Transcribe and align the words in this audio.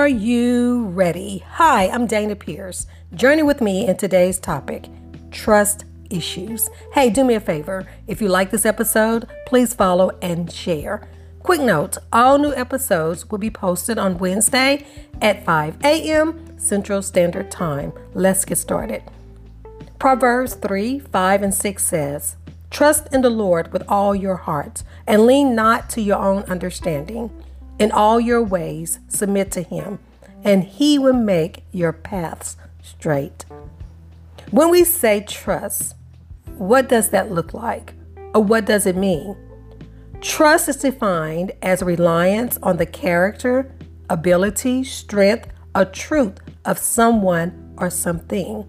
Are 0.00 0.08
you 0.08 0.86
ready? 0.86 1.44
Hi, 1.46 1.90
I'm 1.90 2.06
Dana 2.06 2.34
Pierce. 2.34 2.86
Journey 3.12 3.42
with 3.42 3.60
me 3.60 3.86
in 3.86 3.98
today's 3.98 4.38
topic 4.38 4.88
trust 5.30 5.84
issues. 6.08 6.70
Hey, 6.94 7.10
do 7.10 7.22
me 7.22 7.34
a 7.34 7.40
favor. 7.40 7.86
If 8.06 8.22
you 8.22 8.30
like 8.30 8.50
this 8.50 8.64
episode, 8.64 9.28
please 9.44 9.74
follow 9.74 10.16
and 10.22 10.50
share. 10.50 11.06
Quick 11.42 11.60
note 11.60 11.98
all 12.14 12.38
new 12.38 12.54
episodes 12.54 13.30
will 13.30 13.36
be 13.36 13.50
posted 13.50 13.98
on 13.98 14.16
Wednesday 14.16 14.86
at 15.20 15.44
5 15.44 15.84
a.m. 15.84 16.58
Central 16.58 17.02
Standard 17.02 17.50
Time. 17.50 17.92
Let's 18.14 18.46
get 18.46 18.56
started. 18.56 19.02
Proverbs 19.98 20.54
3 20.54 21.00
5 21.00 21.42
and 21.42 21.52
6 21.52 21.84
says, 21.84 22.36
Trust 22.70 23.12
in 23.12 23.20
the 23.20 23.28
Lord 23.28 23.70
with 23.70 23.82
all 23.86 24.16
your 24.16 24.36
heart 24.36 24.82
and 25.06 25.26
lean 25.26 25.54
not 25.54 25.90
to 25.90 26.00
your 26.00 26.18
own 26.18 26.44
understanding. 26.44 27.30
In 27.80 27.90
all 27.92 28.20
your 28.20 28.42
ways, 28.42 28.98
submit 29.08 29.50
to 29.52 29.62
him, 29.62 30.00
and 30.44 30.64
he 30.64 30.98
will 30.98 31.14
make 31.14 31.64
your 31.72 31.94
paths 31.94 32.58
straight. 32.82 33.46
When 34.50 34.68
we 34.68 34.84
say 34.84 35.24
trust, 35.26 35.94
what 36.58 36.90
does 36.90 37.08
that 37.08 37.32
look 37.32 37.54
like? 37.54 37.94
Or 38.34 38.42
what 38.42 38.66
does 38.66 38.84
it 38.84 38.96
mean? 38.96 39.34
Trust 40.20 40.68
is 40.68 40.76
defined 40.76 41.52
as 41.62 41.82
reliance 41.82 42.58
on 42.62 42.76
the 42.76 42.84
character, 42.84 43.74
ability, 44.10 44.84
strength, 44.84 45.48
or 45.74 45.86
truth 45.86 46.38
of 46.66 46.78
someone 46.78 47.74
or 47.78 47.88
something. 47.88 48.66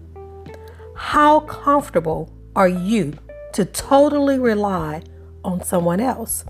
How 0.96 1.40
comfortable 1.40 2.32
are 2.56 2.68
you 2.68 3.12
to 3.52 3.66
totally 3.66 4.38
rely 4.38 5.02
on 5.44 5.62
someone 5.62 6.00
else? 6.00 6.46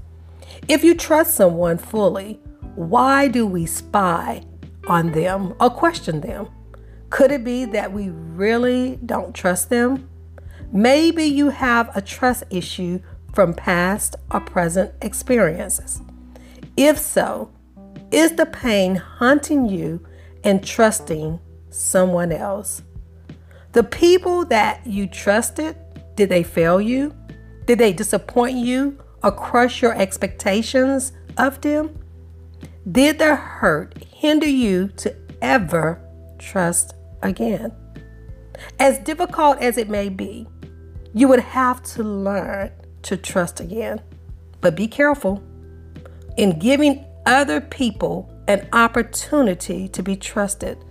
If 0.68 0.84
you 0.84 0.94
trust 0.94 1.34
someone 1.34 1.78
fully, 1.78 2.38
why 2.74 3.28
do 3.28 3.46
we 3.46 3.66
spy 3.66 4.44
on 4.86 5.12
them 5.12 5.54
or 5.60 5.70
question 5.70 6.20
them? 6.20 6.48
Could 7.10 7.30
it 7.30 7.44
be 7.44 7.66
that 7.66 7.92
we 7.92 8.08
really 8.08 8.98
don't 9.04 9.34
trust 9.34 9.68
them? 9.68 10.08
Maybe 10.72 11.24
you 11.24 11.50
have 11.50 11.94
a 11.94 12.00
trust 12.00 12.44
issue 12.48 13.00
from 13.34 13.52
past 13.52 14.16
or 14.30 14.40
present 14.40 14.92
experiences. 15.02 16.00
If 16.76 16.98
so, 16.98 17.50
is 18.10 18.32
the 18.32 18.46
pain 18.46 18.94
haunting 18.96 19.68
you 19.68 20.06
and 20.42 20.64
trusting 20.64 21.40
someone 21.68 22.32
else? 22.32 22.82
The 23.72 23.84
people 23.84 24.46
that 24.46 24.86
you 24.86 25.06
trusted, 25.06 25.76
did 26.14 26.30
they 26.30 26.42
fail 26.42 26.80
you? 26.80 27.14
Did 27.66 27.78
they 27.78 27.92
disappoint 27.92 28.56
you 28.56 28.98
or 29.22 29.32
crush 29.32 29.82
your 29.82 29.94
expectations 29.94 31.12
of 31.36 31.60
them? 31.60 32.01
Did 32.90 33.20
the 33.20 33.36
hurt 33.36 34.02
hinder 34.12 34.48
you 34.48 34.88
to 34.96 35.14
ever 35.40 36.00
trust 36.38 36.94
again? 37.22 37.72
As 38.80 38.98
difficult 38.98 39.58
as 39.58 39.78
it 39.78 39.88
may 39.88 40.08
be, 40.08 40.48
you 41.14 41.28
would 41.28 41.40
have 41.40 41.82
to 41.94 42.02
learn 42.02 42.72
to 43.02 43.16
trust 43.16 43.60
again. 43.60 44.00
But 44.60 44.74
be 44.74 44.88
careful 44.88 45.42
in 46.36 46.58
giving 46.58 47.04
other 47.24 47.60
people 47.60 48.32
an 48.48 48.68
opportunity 48.72 49.88
to 49.88 50.02
be 50.02 50.16
trusted 50.16 50.84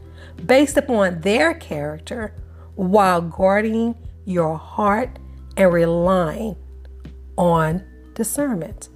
based 0.46 0.78
upon 0.78 1.22
their 1.22 1.54
character 1.54 2.34
while 2.76 3.22
guarding 3.22 3.96
your 4.24 4.58
heart 4.58 5.20
and 5.58 5.74
relying 5.74 6.56
on 7.38 7.84
discernment. 8.14 8.88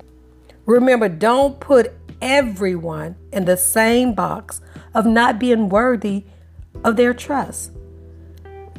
Remember, 0.66 1.10
don't 1.10 1.60
put 1.60 1.94
everyone 2.26 3.16
in 3.32 3.46
the 3.46 3.56
same 3.56 4.14
box 4.16 4.60
of 4.96 5.06
not 5.06 5.38
being 5.38 5.70
worthy 5.70 6.26
of 6.84 6.96
their 6.96 7.14
trust. 7.14 7.72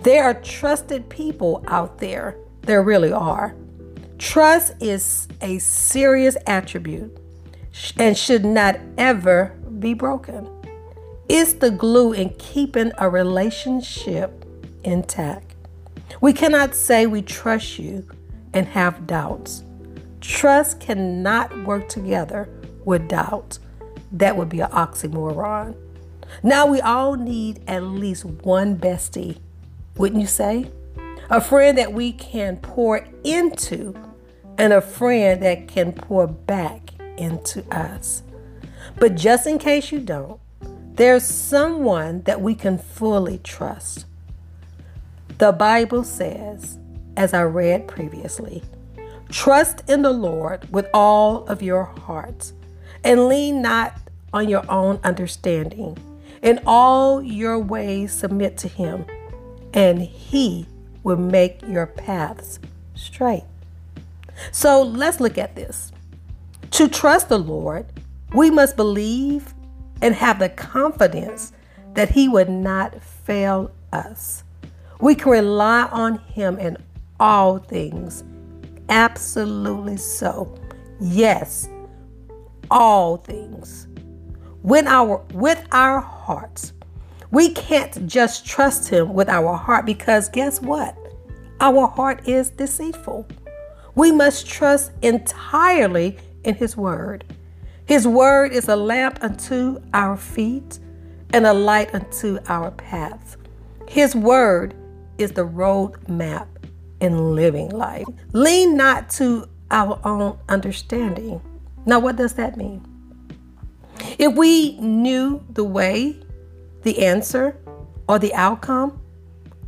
There 0.03 0.25
are 0.25 0.35
trusted 0.35 1.09
people 1.09 1.65
out 1.69 1.99
there. 1.99 2.37
There 2.63 2.83
really 2.83 3.13
are. 3.13 3.55
Trust 4.19 4.75
is 4.81 5.29
a 5.41 5.59
serious 5.59 6.37
attribute 6.49 7.17
and 7.97 8.19
should 8.19 8.45
not 8.45 8.81
ever 8.99 9.55
be 9.79 9.95
broken. 9.95 10.49
It's 11.29 11.53
the 11.53 11.71
glue 11.71 12.13
in 12.13 12.31
keeping 12.39 12.91
a 12.99 13.09
relationship 13.09 14.45
intact. 14.83 15.55
We 16.21 16.33
cannot 16.33 16.75
say 16.75 17.07
we 17.07 17.23
trust 17.23 17.79
you 17.79 18.09
and 18.53 18.67
have 18.67 19.07
doubts. 19.07 19.63
Trust 20.21 20.81
cannot 20.81 21.65
work 21.65 21.89
together 21.89 22.49
with 22.87 23.09
doubt. 23.09 23.59
That 24.11 24.39
would 24.39 24.49
be 24.49 24.61
an 24.61 24.71
oxymoron. 24.71 25.77
Now 26.43 26.67
we 26.67 26.81
all 26.81 27.15
need 27.17 27.61
at 27.67 27.83
least 27.83 28.25
one 28.25 28.77
bestie, 28.79 29.39
wouldn't 29.97 30.21
you 30.21 30.27
say? 30.27 30.71
A 31.29 31.41
friend 31.41 31.77
that 31.77 31.93
we 31.93 32.13
can 32.13 32.57
pour 32.57 33.07
into 33.25 33.95
and 34.57 34.73
a 34.73 34.81
friend 34.81 35.43
that 35.43 35.69
can 35.69 35.93
pour 35.93 36.27
back 36.27 36.93
into 37.19 37.63
us. 37.75 38.23
But 38.99 39.17
just 39.17 39.47
in 39.47 39.59
case 39.59 39.93
you 39.93 40.01
don't, 40.01 40.41
there's 40.95 41.25
someone 41.25 42.23
that 42.23 42.41
we 42.41 42.55
can 42.55 42.79
fully 42.79 43.39
trust. 43.39 44.07
The 45.39 45.53
Bible 45.53 46.05
says, 46.05 46.79
as 47.17 47.35
I 47.35 47.43
read 47.43 47.87
previously, 47.87 48.63
trust 49.29 49.83
in 49.91 50.03
the 50.03 50.13
Lord 50.13 50.73
with 50.73 50.87
all 50.95 51.45
of 51.47 51.61
your 51.61 51.85
heart 51.85 52.53
and 53.05 53.29
lean 53.29 53.63
not 53.63 53.99
on 54.33 54.49
your 54.49 54.69
own 54.71 54.99
understanding. 55.05 55.97
In 56.43 56.61
all 56.67 57.23
your 57.23 57.59
ways, 57.59 58.13
submit 58.13 58.57
to 58.59 58.69
Him, 58.69 59.05
and 59.73 60.01
He 60.03 60.67
will 61.03 61.17
make 61.17 61.63
your 61.63 61.87
paths 61.87 62.59
straight. 62.95 63.45
So 64.53 64.83
let's 64.83 65.21
look 65.21 65.39
at 65.39 65.57
this. 65.57 65.93
To 66.73 66.89
trust 66.89 67.29
the 67.29 67.39
Lord, 67.39 67.87
we 68.35 68.51
must 68.51 68.77
believe 68.77 69.55
and 70.03 70.15
have 70.15 70.39
the 70.39 70.51
confidence 70.51 71.53
that 71.95 72.11
He 72.11 72.29
would 72.29 72.51
not 72.51 73.03
fail 73.03 73.71
us. 73.93 74.45
We 75.01 75.15
can 75.15 75.33
rely 75.33 75.89
on 75.91 76.19
Him 76.19 76.59
in 76.59 76.77
all 77.19 77.59
things. 77.59 78.25
Absolutely 78.89 79.97
so. 79.97 80.55
Yes, 81.01 81.69
all 82.71 83.17
things 83.17 83.89
with 84.63 84.87
our 84.87 85.25
with 85.33 85.65
our 85.73 86.01
hearts. 86.01 86.73
We 87.31 87.51
can't 87.51 88.07
just 88.07 88.47
trust 88.47 88.89
him 88.89 89.15
with 89.15 89.29
our 89.29 89.55
heart 89.55 89.87
because 89.87 90.29
guess 90.29 90.61
what? 90.61 90.97
Our 91.61 91.87
heart 91.87 92.29
is 92.29 92.51
deceitful. 92.51 93.27
We 93.95 94.13
must 94.13 94.47
trust 94.47 94.93
entirely 95.03 96.19
in 96.45 96.55
his 96.55 96.77
word. 96.77 97.25
His 97.87 98.07
word 98.07 98.53
is 98.53 98.69
a 98.69 98.77
lamp 98.77 99.19
unto 99.23 99.81
our 99.95 100.17
feet 100.17 100.79
and 101.33 101.47
a 101.47 101.53
light 101.53 101.95
unto 101.95 102.39
our 102.49 102.71
path. 102.73 103.37
His 103.89 104.15
word 104.15 104.75
is 105.19 105.33
the 105.33 105.45
road 105.45 106.09
map 106.09 106.49
in 107.01 107.35
living 107.35 107.71
life. 107.71 108.07
Lean 108.33 108.77
not 108.77 109.11
to 109.11 109.49
our 109.71 110.01
own 110.05 110.39
understanding 110.49 111.41
now, 111.87 112.01
what 112.01 112.17
does 112.17 112.33
that 112.35 112.57
mean? 112.57 112.85
If 114.19 114.35
we 114.35 114.77
knew 114.79 115.43
the 115.51 115.63
way, 115.63 116.21
the 116.83 117.05
answer, 117.05 117.57
or 118.09 118.19
the 118.19 118.35
outcome, 118.35 119.01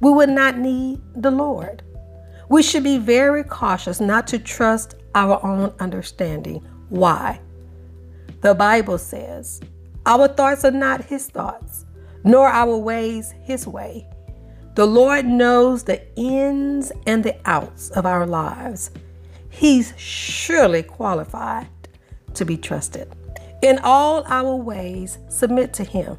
we 0.00 0.10
would 0.10 0.28
not 0.28 0.58
need 0.58 1.00
the 1.14 1.30
Lord. 1.30 1.82
We 2.48 2.62
should 2.62 2.82
be 2.82 2.98
very 2.98 3.44
cautious 3.44 4.00
not 4.00 4.26
to 4.28 4.38
trust 4.38 4.96
our 5.14 5.44
own 5.44 5.72
understanding. 5.78 6.66
Why? 6.88 7.40
The 8.40 8.54
Bible 8.54 8.98
says, 8.98 9.60
Our 10.04 10.26
thoughts 10.26 10.64
are 10.64 10.72
not 10.72 11.04
His 11.04 11.28
thoughts, 11.28 11.86
nor 12.24 12.48
our 12.48 12.76
ways 12.76 13.32
His 13.42 13.66
way. 13.66 14.08
The 14.74 14.86
Lord 14.86 15.24
knows 15.24 15.84
the 15.84 16.02
ins 16.16 16.90
and 17.06 17.22
the 17.22 17.36
outs 17.44 17.90
of 17.90 18.06
our 18.06 18.26
lives. 18.26 18.90
He's 19.50 19.92
surely 19.96 20.82
qualified 20.82 21.68
to 22.38 22.44
be 22.44 22.56
trusted. 22.56 23.08
In 23.62 23.78
all 23.82 24.24
our 24.26 24.54
ways, 24.54 25.18
submit 25.28 25.72
to 25.74 25.84
Him. 25.84 26.18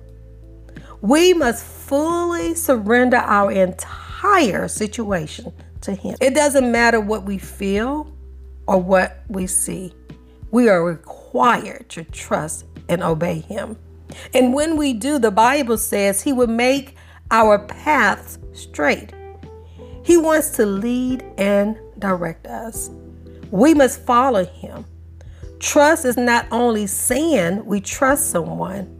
We 1.02 1.34
must 1.34 1.66
fully 1.66 2.54
surrender 2.56 3.18
our 3.18 3.52
entire 3.52 4.68
situation 4.68 5.54
to 5.82 5.94
Him. 5.94 6.18
It 6.22 6.34
doesn't 6.34 6.72
matter 6.72 7.00
what 7.00 7.24
we 7.24 7.38
feel 7.38 8.14
or 8.70 8.80
what 8.80 9.24
we 9.30 9.48
see, 9.48 9.92
we 10.52 10.70
are 10.70 10.84
required 10.84 11.90
to 11.90 12.04
trust 12.04 12.66
and 12.88 13.02
obey 13.02 13.40
Him. 13.40 13.78
And 14.34 14.54
when 14.54 14.78
we 14.78 14.94
do, 14.94 15.18
the 15.18 15.32
Bible 15.32 15.78
says 15.78 16.22
He 16.22 16.34
will 16.34 16.48
make 16.48 16.96
our 17.32 17.58
paths 17.58 18.38
straight. 18.54 19.12
He 20.04 20.18
wants 20.18 20.52
to 20.52 20.68
lead 20.68 21.24
and 21.40 21.80
direct 21.98 22.46
us. 22.46 22.92
We 23.50 23.74
must 23.74 24.06
follow 24.06 24.46
Him. 24.46 24.86
Trust 25.60 26.06
is 26.06 26.18
not 26.18 26.48
only 26.52 26.88
saying 26.88 27.66
we 27.66 27.82
trust 27.82 28.32
someone, 28.32 28.96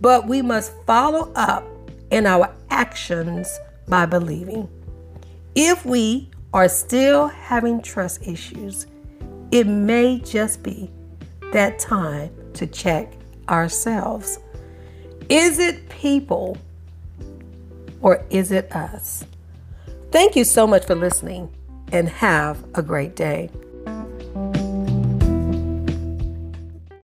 but 0.00 0.26
we 0.26 0.42
must 0.42 0.72
follow 0.86 1.32
up 1.34 1.64
in 2.10 2.26
our 2.26 2.54
actions 2.70 3.48
by 3.88 4.04
believing. 4.04 4.68
If 5.54 5.84
we 5.86 6.30
are 6.52 6.68
still 6.68 7.28
having 7.28 7.80
trust 7.80 8.26
issues, 8.26 8.86
it 9.50 9.66
may 9.66 10.18
just 10.18 10.62
be 10.62 10.90
that 11.52 11.78
time 11.78 12.30
to 12.54 12.66
check 12.66 13.14
ourselves. 13.48 14.38
Is 15.28 15.58
it 15.58 15.88
people 15.88 16.58
or 18.02 18.24
is 18.28 18.52
it 18.52 18.70
us? 18.76 19.24
Thank 20.10 20.36
you 20.36 20.44
so 20.44 20.66
much 20.66 20.84
for 20.84 20.94
listening 20.94 21.52
and 21.92 22.08
have 22.08 22.62
a 22.74 22.82
great 22.82 23.16
day. 23.16 23.50